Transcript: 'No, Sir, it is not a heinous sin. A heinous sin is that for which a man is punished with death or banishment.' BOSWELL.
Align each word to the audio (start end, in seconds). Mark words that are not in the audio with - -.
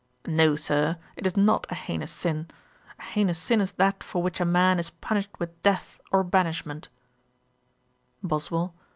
'No, 0.25 0.55
Sir, 0.55 0.97
it 1.15 1.27
is 1.27 1.37
not 1.37 1.67
a 1.69 1.75
heinous 1.75 2.11
sin. 2.11 2.47
A 2.97 3.03
heinous 3.03 3.37
sin 3.37 3.61
is 3.61 3.73
that 3.73 4.01
for 4.01 4.23
which 4.23 4.39
a 4.41 4.45
man 4.45 4.79
is 4.79 4.89
punished 4.89 5.29
with 5.39 5.61
death 5.61 6.01
or 6.11 6.23
banishment.' 6.23 6.89
BOSWELL. 8.23 8.73